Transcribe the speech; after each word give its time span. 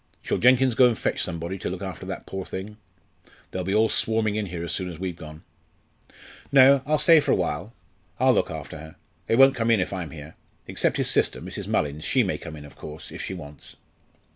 Shall 0.23 0.39
Jenkins 0.39 0.73
go 0.73 0.87
and 0.87 0.97
fetch 0.97 1.21
somebody 1.21 1.59
to 1.59 1.69
look 1.69 1.83
after 1.83 2.07
that 2.07 2.25
poor 2.25 2.43
thing? 2.43 2.77
They'll 3.51 3.63
be 3.63 3.75
all 3.75 3.87
swarming 3.87 4.33
in 4.33 4.47
here 4.47 4.63
as 4.63 4.71
soon 4.71 4.89
as 4.89 4.97
we've 4.97 5.15
gone." 5.15 5.43
"No, 6.51 6.81
I'll 6.87 6.97
stay 6.97 7.19
for 7.19 7.31
a 7.33 7.35
while. 7.35 7.71
I'll 8.19 8.33
look 8.33 8.49
after 8.49 8.79
her. 8.79 8.95
They 9.27 9.35
won't 9.35 9.53
come 9.53 9.69
in 9.69 9.79
if 9.79 9.93
I'm 9.93 10.09
here. 10.09 10.33
Except 10.65 10.97
his 10.97 11.07
sister 11.11 11.39
Mrs. 11.39 11.67
Mullins 11.67 12.03
she 12.03 12.23
may 12.23 12.39
come 12.39 12.55
in, 12.55 12.65
of 12.65 12.75
course, 12.75 13.11
if 13.11 13.21
she 13.21 13.35
wants." 13.35 13.75